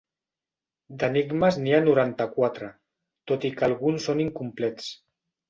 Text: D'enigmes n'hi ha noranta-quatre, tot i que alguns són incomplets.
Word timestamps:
D'enigmes 1.03 1.59
n'hi 1.65 1.75
ha 1.75 1.81
noranta-quatre, 1.89 2.71
tot 3.33 3.47
i 3.51 3.53
que 3.61 3.69
alguns 3.69 4.09
són 4.11 4.25
incomplets. 4.27 4.91